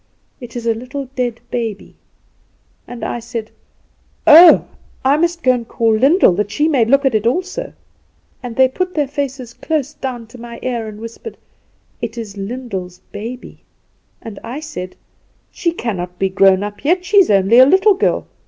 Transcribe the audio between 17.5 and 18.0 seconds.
a little